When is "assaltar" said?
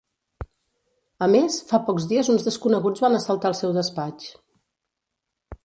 3.21-3.53